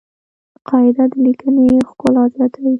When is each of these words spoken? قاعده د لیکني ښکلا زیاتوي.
قاعده 0.67 1.03
د 1.11 1.13
لیکني 1.25 1.67
ښکلا 1.89 2.23
زیاتوي. 2.33 2.69